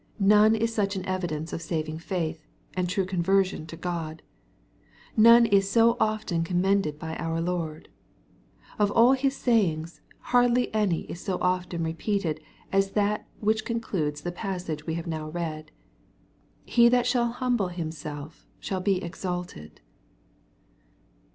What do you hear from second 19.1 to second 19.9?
alted."